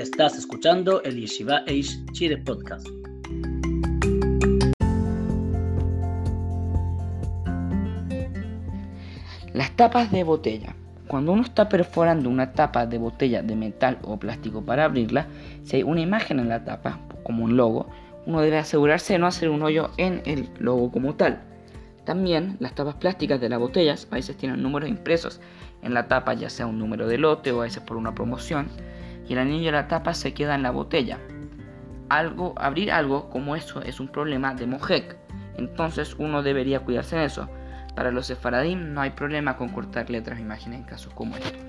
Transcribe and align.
Estás 0.00 0.38
escuchando 0.38 1.02
el 1.02 1.20
Yeshiva 1.20 1.60
Eish 1.66 2.02
Chile 2.12 2.38
Podcast. 2.38 2.88
Las 9.52 9.76
tapas 9.76 10.10
de 10.10 10.24
botella. 10.24 10.74
Cuando 11.06 11.32
uno 11.32 11.42
está 11.42 11.68
perforando 11.68 12.30
una 12.30 12.52
tapa 12.52 12.86
de 12.86 12.96
botella 12.96 13.42
de 13.42 13.54
metal 13.54 13.98
o 14.00 14.16
plástico 14.16 14.64
para 14.64 14.86
abrirla, 14.86 15.26
si 15.64 15.76
hay 15.76 15.82
una 15.82 16.00
imagen 16.00 16.40
en 16.40 16.48
la 16.48 16.64
tapa, 16.64 16.98
como 17.22 17.44
un 17.44 17.58
logo, 17.58 17.86
uno 18.24 18.40
debe 18.40 18.56
asegurarse 18.56 19.12
de 19.12 19.18
no 19.18 19.26
hacer 19.26 19.50
un 19.50 19.62
hoyo 19.62 19.90
en 19.98 20.22
el 20.24 20.48
logo 20.58 20.90
como 20.90 21.14
tal. 21.16 21.42
También 22.06 22.56
las 22.58 22.74
tapas 22.74 22.94
plásticas 22.94 23.38
de 23.38 23.50
las 23.50 23.58
botellas 23.58 24.08
a 24.10 24.14
veces 24.14 24.34
tienen 24.38 24.62
números 24.62 24.88
impresos 24.88 25.42
en 25.82 25.92
la 25.92 26.08
tapa, 26.08 26.32
ya 26.32 26.48
sea 26.48 26.66
un 26.66 26.78
número 26.78 27.06
de 27.06 27.18
lote 27.18 27.52
o 27.52 27.60
a 27.60 27.64
veces 27.64 27.82
por 27.82 27.98
una 27.98 28.14
promoción, 28.14 28.68
y 29.30 29.34
el 29.34 29.38
anillo 29.38 29.66
de 29.66 29.72
la 29.72 29.86
tapa 29.86 30.12
se 30.12 30.34
queda 30.34 30.56
en 30.56 30.64
la 30.64 30.72
botella. 30.72 31.20
Algo, 32.08 32.52
abrir 32.56 32.90
algo 32.90 33.30
como 33.30 33.54
eso 33.54 33.80
es 33.80 34.00
un 34.00 34.08
problema 34.08 34.54
de 34.54 34.66
mojek, 34.66 35.16
entonces 35.56 36.16
uno 36.18 36.42
debería 36.42 36.80
cuidarse 36.80 37.14
de 37.14 37.26
eso. 37.26 37.48
Para 37.94 38.10
los 38.10 38.26
sefaradim 38.26 38.92
no 38.92 39.00
hay 39.00 39.10
problema 39.10 39.56
con 39.56 39.68
cortar 39.68 40.10
letras 40.10 40.40
o 40.40 40.42
imágenes 40.42 40.80
en 40.80 40.84
casos 40.84 41.14
como 41.14 41.36
estos. 41.36 41.62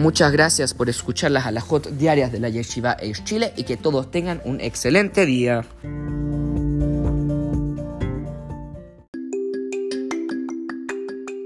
Muchas 0.00 0.32
gracias 0.32 0.74
por 0.74 0.88
escuchar 0.88 1.30
las 1.30 1.46
alajot 1.46 1.86
diarias 1.90 2.32
de 2.32 2.40
la 2.40 2.48
Yeshiva 2.48 2.96
Eish 2.98 3.22
Chile 3.22 3.52
y 3.56 3.62
que 3.62 3.76
todos 3.76 4.10
tengan 4.10 4.42
un 4.44 4.60
excelente 4.60 5.24
día. 5.24 5.62